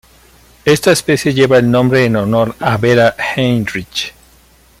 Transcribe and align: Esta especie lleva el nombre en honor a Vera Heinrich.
Esta 0.65 0.91
especie 0.91 1.31
lleva 1.31 1.59
el 1.59 1.69
nombre 1.69 2.05
en 2.05 2.15
honor 2.15 2.55
a 2.59 2.75
Vera 2.77 3.15
Heinrich. 3.35 4.11